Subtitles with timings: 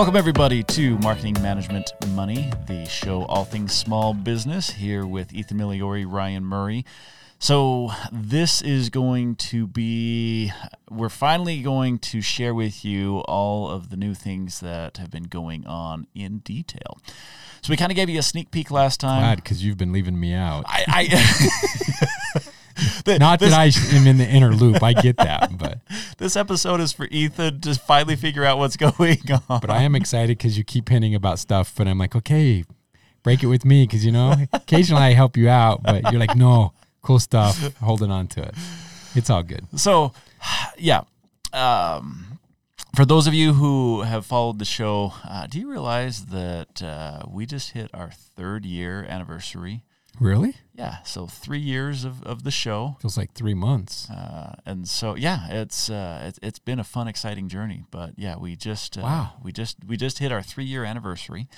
[0.00, 5.58] Welcome, everybody, to Marketing Management Money, the show all things small business, here with Ethan
[5.58, 6.86] Miliori, Ryan Murray.
[7.38, 10.52] So, this is going to be,
[10.88, 15.24] we're finally going to share with you all of the new things that have been
[15.24, 16.96] going on in detail.
[17.60, 19.20] So, we kind of gave you a sneak peek last time.
[19.20, 20.64] Glad because you've been leaving me out.
[20.66, 22.40] I, I
[23.04, 24.82] The- Not that I am in the inner loop.
[24.82, 25.78] I get that, but
[26.18, 29.60] this episode is for Ethan to finally figure out what's going on.
[29.60, 32.64] but I am excited because you keep hinting about stuff, but I'm like, okay,
[33.22, 36.36] break it with me because you know occasionally I help you out, but you're like,
[36.36, 38.54] no, cool stuff, holding on to it.
[39.14, 39.66] It's all good.
[39.76, 40.12] So,
[40.78, 41.02] yeah.
[41.52, 42.38] Um,
[42.94, 47.22] for those of you who have followed the show, uh, do you realize that uh,
[47.28, 49.82] we just hit our third year anniversary?
[50.18, 50.54] Really?
[50.74, 52.96] Yeah, so three years of, of the show.
[53.00, 54.08] Feels like three months.
[54.10, 57.84] Uh, and so yeah, it's uh, it's it's been a fun, exciting journey.
[57.90, 59.32] But yeah, we just uh, Wow.
[59.42, 61.48] we just we just hit our three year anniversary.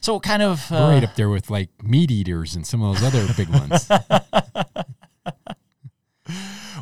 [0.00, 3.14] So kind of uh, right up there with like meat eaters and some of those
[3.14, 3.88] other big ones.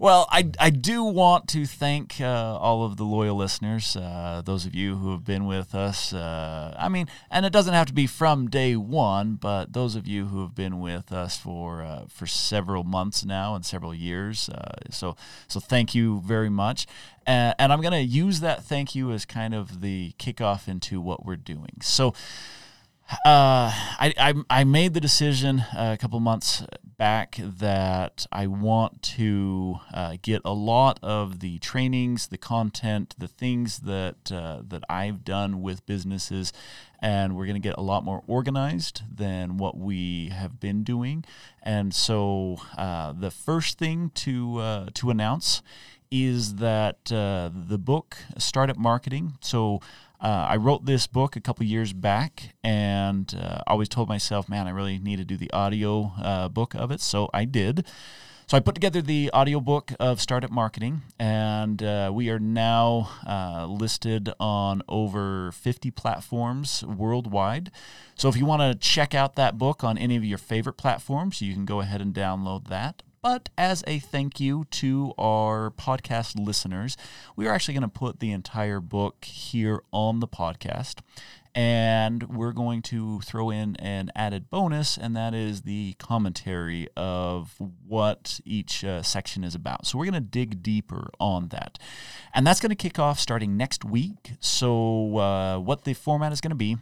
[0.00, 4.64] Well, I, I do want to thank uh, all of the loyal listeners, uh, those
[4.64, 6.14] of you who have been with us.
[6.14, 10.06] Uh, I mean, and it doesn't have to be from day one, but those of
[10.06, 14.48] you who have been with us for uh, for several months now and several years.
[14.48, 15.16] Uh, so
[15.48, 16.86] so thank you very much.
[17.26, 21.26] And I'm going to use that thank you as kind of the kickoff into what
[21.26, 21.76] we're doing.
[21.82, 22.14] So
[23.24, 23.70] uh,
[24.04, 26.62] I, I I made the decision a couple months
[26.96, 33.26] back that I want to uh, get a lot of the trainings, the content, the
[33.26, 36.52] things that uh, that I've done with businesses,
[37.00, 41.24] and we're going to get a lot more organized than what we have been doing.
[41.62, 45.62] And so uh, the first thing to uh, to announce
[46.10, 49.38] is that uh, the book Startup Marketing.
[49.40, 49.80] So
[50.20, 54.66] uh, I wrote this book a couple years back, and uh, always told myself, man,
[54.66, 57.00] I really need to do the audio uh, book of it.
[57.00, 57.86] So I did.
[58.50, 63.66] So I put together the audiobook of Startup Marketing, and uh, we are now uh,
[63.66, 67.70] listed on over 50 platforms worldwide.
[68.16, 71.40] So if you want to check out that book on any of your favorite platforms,
[71.40, 73.04] you can go ahead and download that.
[73.22, 76.96] But as a thank you to our podcast listeners,
[77.36, 81.00] we are actually going to put the entire book here on the podcast.
[81.54, 87.56] And we're going to throw in an added bonus, and that is the commentary of
[87.86, 89.86] what each uh, section is about.
[89.86, 91.78] So we're going to dig deeper on that.
[92.32, 94.32] And that's going to kick off starting next week.
[94.38, 96.78] So, uh, what the format is going to be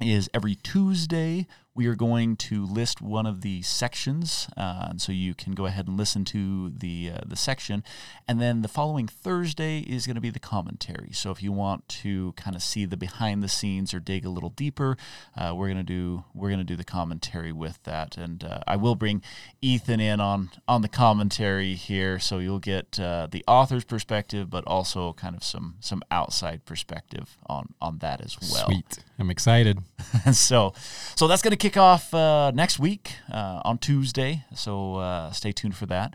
[0.00, 1.46] is every Tuesday
[1.76, 5.66] we are going to list one of the sections, uh, and so you can go
[5.66, 7.84] ahead and listen to the uh, the section,
[8.26, 11.10] and then the following Thursday is going to be the commentary.
[11.12, 14.30] So if you want to kind of see the behind the scenes or dig a
[14.30, 14.96] little deeper,
[15.36, 18.94] uh, we're gonna do we're gonna do the commentary with that, and uh, I will
[18.94, 19.22] bring
[19.60, 24.64] Ethan in on on the commentary here, so you'll get uh, the author's perspective, but
[24.66, 28.66] also kind of some some outside perspective on on that as well.
[28.66, 28.98] Sweet.
[29.18, 29.78] I'm excited.
[30.32, 30.72] so
[31.14, 34.44] so that's going to kick off uh, next week uh, on Tuesday.
[34.54, 36.14] So uh, stay tuned for that.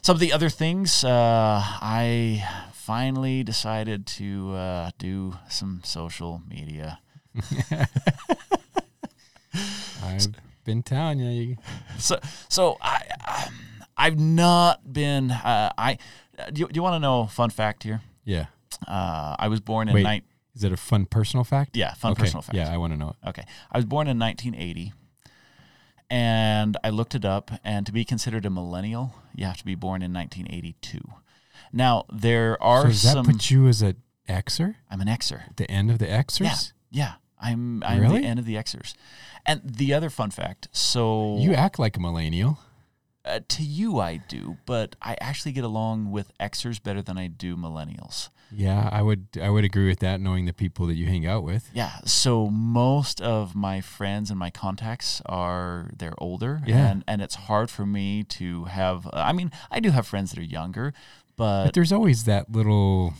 [0.00, 7.00] Some of the other things, uh, I finally decided to uh, do some social media.
[10.04, 10.28] I've
[10.64, 11.56] been telling you.
[11.98, 13.48] So so I, I
[13.96, 15.98] I've not been uh, I.
[16.52, 18.02] Do you, do you want to know a fun fact here?
[18.24, 18.46] yeah.
[18.86, 20.22] Uh, I was born in Wait.
[20.54, 21.76] Is it a fun personal fact?
[21.76, 22.22] Yeah, fun Okay.
[22.24, 22.56] personal fact.
[22.56, 23.28] Yeah, I want to know it.
[23.28, 23.44] Okay.
[23.70, 24.92] I was born in 1980
[26.10, 29.74] and I looked it up and to be considered a millennial, you have to be
[29.74, 31.00] born in 1982.
[31.72, 33.96] Now, there are So does that put you as an
[34.28, 34.74] Xer?
[34.90, 35.56] I'm an Xer.
[35.56, 36.22] The end of the Yeah.
[36.22, 36.72] Xers?
[36.90, 37.14] Yeah.
[37.40, 38.20] I'm I'm Really?
[38.20, 38.94] the end of the Xers.
[39.46, 42.58] And the other fun fact, so You act like a millennial.
[43.24, 47.26] Uh, to you I do, but I actually get along with Xers better than I
[47.28, 48.28] do millennials.
[48.54, 51.42] Yeah, I would I would agree with that knowing the people that you hang out
[51.42, 51.70] with.
[51.72, 56.90] Yeah, so most of my friends and my contacts are they're older, Yeah.
[56.90, 59.08] and and it's hard for me to have.
[59.12, 60.92] I mean, I do have friends that are younger,
[61.36, 63.14] but, But there's always that little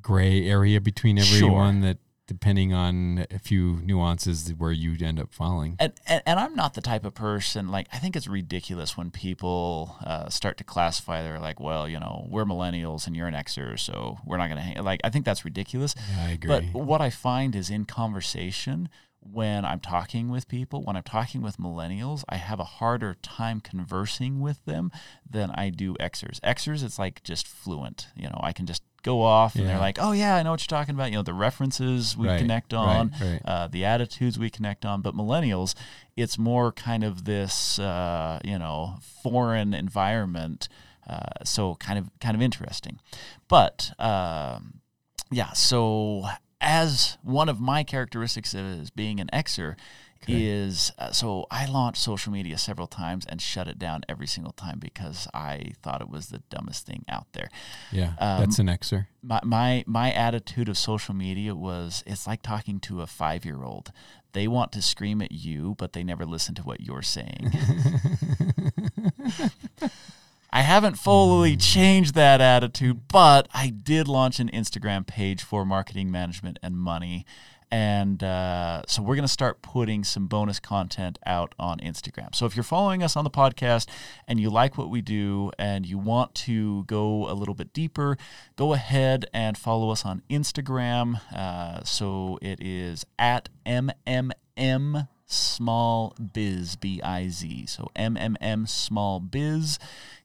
[0.00, 1.98] gray area between everyone that
[2.28, 5.74] depending on a few nuances where you'd end up falling.
[5.80, 9.10] and, and and I'm not the type of person like I think it's ridiculous when
[9.10, 11.22] people uh, start to classify.
[11.22, 14.60] They're like, well, you know, we're millennials and you're an Xer, so we're not gonna
[14.60, 14.84] hang.
[14.84, 15.94] Like, I think that's ridiculous.
[15.96, 16.48] Yeah, I agree.
[16.48, 18.88] But what I find is in conversation,
[19.20, 23.60] when I'm talking with people, when I'm talking with millennials, I have a harder time
[23.60, 24.90] conversing with them
[25.28, 26.40] than I do Xers.
[26.40, 28.08] Xers, it's like just fluent.
[28.14, 30.60] You know, I can just go off and they're like, oh, yeah, I know what
[30.60, 31.10] you're talking about.
[31.10, 33.40] You know, the references we Right, connect on, right.
[33.44, 35.02] Uh, the attitudes we connect on.
[35.02, 35.74] But millennials,
[36.16, 40.68] it's more kind of this, uh, you know, foreign environment.
[41.08, 42.98] Uh, so kind of kind of interesting.
[43.48, 44.80] But um,
[45.30, 46.24] yeah, so
[46.60, 49.76] as one of my characteristics is being an Xer
[50.26, 54.52] is uh, so I launched social media several times and shut it down every single
[54.52, 57.48] time because I thought it was the dumbest thing out there.
[57.92, 59.06] Yeah, Um, that's an Xer.
[59.22, 63.62] My, my my attitude of social media was it's like talking to a five year
[63.62, 63.92] old.
[64.32, 67.50] They want to scream at you, but they never listen to what you're saying.
[70.50, 76.10] I haven't fully changed that attitude, but I did launch an Instagram page for marketing
[76.10, 77.26] management and money.
[77.70, 82.34] And uh, so we're going to start putting some bonus content out on Instagram.
[82.34, 83.88] So if you're following us on the podcast
[84.26, 88.16] and you like what we do and you want to go a little bit deeper,
[88.56, 91.20] go ahead and follow us on Instagram.
[91.34, 99.78] Uh, so it is at MMM small biz b-i-z so mmm small biz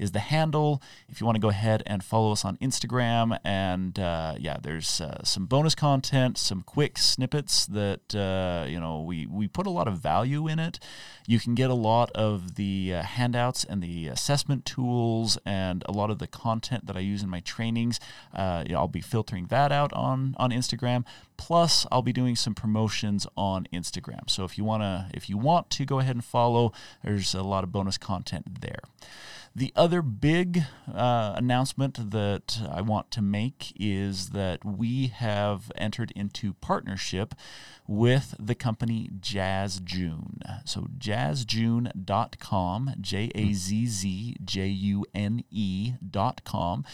[0.00, 0.82] is the handle.
[1.08, 5.00] If you want to go ahead and follow us on instagram and uh, yeah there's
[5.00, 9.70] uh, some bonus content some quick snippets that uh, you know we we put a
[9.70, 10.78] lot of value in it.
[11.26, 15.92] You can get a lot of the uh, handouts and the assessment tools and a
[15.92, 18.00] lot of the content that i use in my trainings.
[18.34, 21.04] Uh, you know, i'll be filtering that out on on instagram.
[21.36, 24.28] Plus i'll be doing some promotions on instagram.
[24.28, 26.72] So if you want to if you want to go ahead and follow
[27.04, 28.80] there's a lot of bonus content there
[29.54, 30.62] the other big
[30.92, 37.34] uh, announcement that I want to make is that we have entered into partnership
[37.90, 40.40] with the company Jazz June.
[40.64, 46.84] So jazzjune.com, J A Z Z J U N E.com.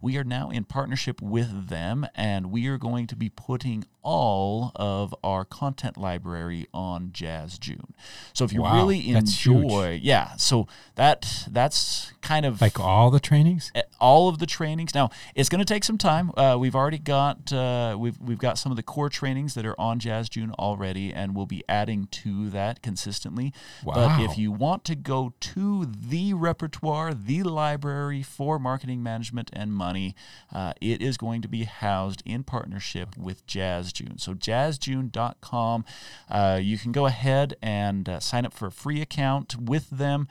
[0.00, 4.72] We are now in partnership with them and we are going to be putting all
[4.76, 7.92] of our content library on Jazz June.
[8.32, 13.20] So if you Wow, really enjoy, yeah, so that that's kind of Like all the
[13.20, 13.70] trainings?
[13.74, 14.94] uh, all of the trainings.
[14.94, 16.30] Now it's going to take some time.
[16.36, 19.78] Uh, we've already got uh, we've we've got some of the core trainings that are
[19.80, 23.52] on Jazz June already, and we'll be adding to that consistently.
[23.84, 29.72] But if you want to go to the repertoire, the library for marketing management and
[29.72, 30.14] money,
[30.52, 34.18] uh, it is going to be housed in partnership with Jazz June.
[34.18, 35.84] So jazzjune.com,
[36.30, 40.28] uh, you can go ahead and uh, sign up for a free account with them.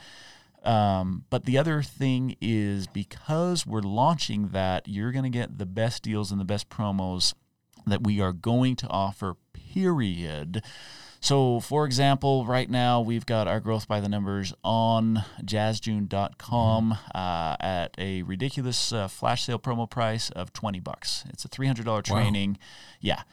[0.66, 5.66] Um, but the other thing is because we're launching that, you're going to get the
[5.66, 7.34] best deals and the best promos
[7.86, 10.64] that we are going to offer, period.
[11.20, 17.56] So, for example, right now we've got our growth by the numbers on jazzjune.com uh,
[17.60, 21.24] at a ridiculous uh, flash sale promo price of 20 bucks.
[21.30, 22.58] It's a $300 training.
[23.00, 23.24] Yeah.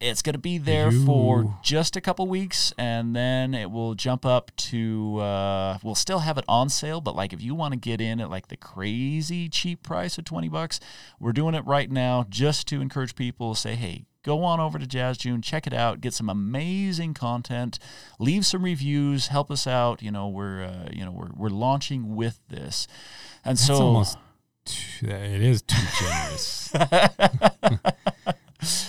[0.00, 4.24] It's going to be there for just a couple weeks and then it will jump
[4.24, 7.78] up to uh, we'll still have it on sale but like if you want to
[7.78, 10.78] get in at like the crazy cheap price of 20 bucks
[11.18, 14.78] we're doing it right now just to encourage people to say hey go on over
[14.78, 17.80] to jazz june check it out get some amazing content
[18.20, 22.14] leave some reviews help us out you know we're uh, you know we're, we're launching
[22.14, 22.86] with this
[23.44, 24.16] and That's so almost,
[24.64, 26.72] too, it is too generous.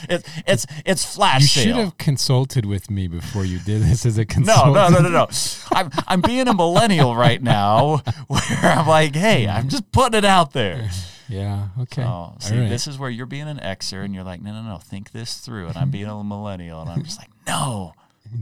[0.09, 4.05] it's it's it's flash you sale should have consulted with me before you did this
[4.05, 4.73] as a consultant.
[4.73, 5.09] no, no, no, no.
[5.09, 5.27] no.
[5.71, 7.97] I'm I'm being a millennial right now,
[8.27, 10.89] where I'm like, hey, I'm just putting it out there.
[11.27, 12.03] Yeah, okay.
[12.03, 12.69] Oh, see, right.
[12.69, 15.37] this is where you're being an Xer, and you're like, no, no, no, think this
[15.37, 15.67] through.
[15.67, 17.93] And I'm being a millennial, and I'm just like, no,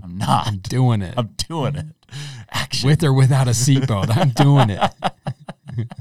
[0.02, 0.48] I'm not.
[0.48, 1.14] I'm doing it.
[1.18, 1.86] I'm doing it.
[2.50, 2.88] Action.
[2.88, 4.82] With or without a seatbelt, I'm doing it.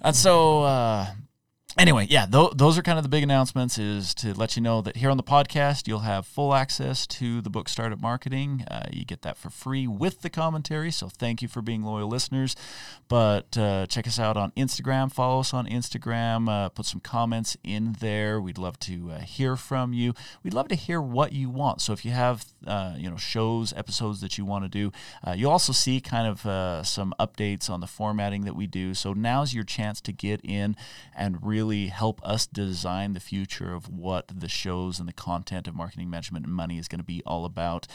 [0.00, 1.06] And so, uh,
[1.78, 3.78] anyway, yeah, th- those are kind of the big announcements.
[3.78, 7.40] Is to let you know that here on the podcast, you'll have full access to
[7.40, 8.64] the book Startup Marketing.
[8.70, 10.90] Uh, you get that for free with the commentary.
[10.90, 12.56] So thank you for being loyal listeners.
[13.08, 15.12] But uh, check us out on Instagram.
[15.12, 16.48] Follow us on Instagram.
[16.48, 18.40] Uh, put some comments in there.
[18.40, 20.14] We'd love to uh, hear from you.
[20.42, 21.80] We'd love to hear what you want.
[21.80, 24.92] So if you have uh, you know shows, episodes that you want to do,
[25.26, 28.94] uh, you'll also see kind of some updates on the formatting that we do.
[28.94, 30.76] So now's your chance to get in
[31.16, 35.68] and really really help us design the future of what the shows and the content
[35.68, 37.86] of marketing management and money is going to be all about.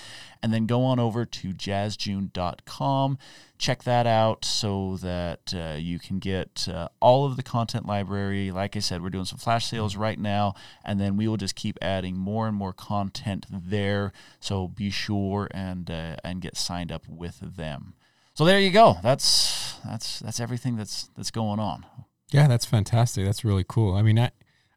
[0.41, 3.17] And then go on over to jazzjune.com
[3.59, 8.51] check that out so that uh, you can get uh, all of the content library.
[8.51, 10.53] Like I said, we're doing some flash sales right now,
[10.83, 14.11] and then we will just keep adding more and more content there.
[14.41, 17.93] So be sure and uh, and get signed up with them.
[18.33, 18.97] So there you go.
[19.01, 21.85] That's that's that's everything that's that's going on.
[22.33, 23.25] Yeah, that's fantastic.
[23.25, 23.93] That's really cool.
[23.93, 24.31] I mean, I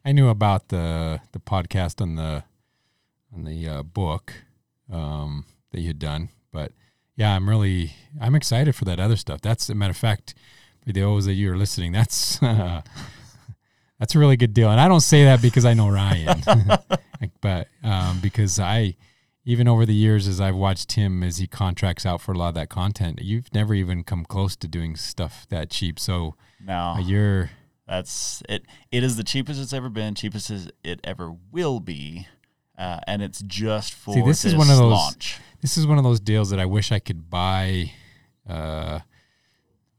[0.04, 2.44] I knew about the the podcast on the
[3.34, 4.34] on the uh, book
[4.92, 6.72] um, that you had done, but
[7.16, 9.40] yeah, I'm really I'm excited for that other stuff.
[9.40, 10.34] That's a matter of fact,
[10.84, 12.82] for those that you're listening, that's uh,
[13.98, 14.70] that's a really good deal.
[14.70, 16.42] And I don't say that because I know Ryan,
[17.40, 18.96] but um, because I
[19.48, 22.48] even over the years as I've watched him as he contracts out for a lot
[22.48, 26.00] of that content, you've never even come close to doing stuff that cheap.
[26.00, 27.50] So no, uh, you're
[27.86, 28.64] that's it.
[28.90, 32.26] It is the cheapest it's ever been, cheapest as it ever will be,
[32.76, 34.90] uh, and it's just for See, this, this is one of those.
[34.90, 35.38] launch.
[35.62, 37.92] This is one of those deals that I wish I could buy.
[38.48, 39.00] Uh,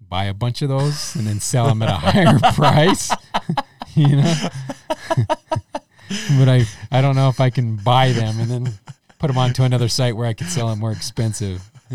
[0.09, 3.11] buy a bunch of those and then sell them at a higher price
[3.93, 4.47] you know
[6.39, 8.73] but i i don't know if i can buy them and then
[9.27, 11.71] put them onto another site where i could sell them more expensive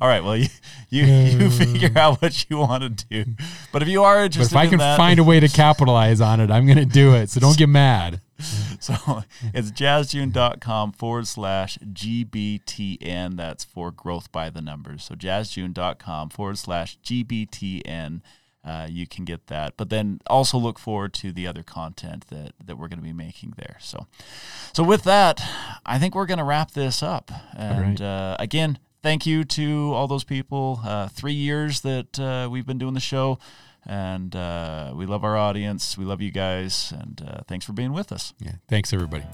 [0.00, 0.46] All right, well you
[0.90, 1.50] you, you uh.
[1.50, 3.32] figure out what you want to do,
[3.72, 6.20] but if you are but interested, if i can that, find a way to capitalize
[6.20, 8.20] on it i'm gonna do it so don't get mad
[8.80, 13.36] So it's jazzjune.com forward slash GBTN.
[13.36, 15.02] That's for growth by the numbers.
[15.04, 18.20] So jazzjune.com forward slash GBTN.
[18.68, 19.78] Uh, you can get that.
[19.78, 23.14] But then also look forward to the other content that, that we're going to be
[23.14, 23.78] making there.
[23.80, 24.06] So,
[24.74, 25.40] so with that,
[25.86, 27.30] I think we're going to wrap this up.
[27.56, 28.06] And right.
[28.06, 30.80] uh, again, thank you to all those people.
[30.84, 33.38] Uh, three years that uh, we've been doing the show.
[33.86, 35.96] And uh, we love our audience.
[35.96, 36.92] We love you guys.
[36.92, 38.34] And uh, thanks for being with us.
[38.38, 39.24] yeah thanks everybody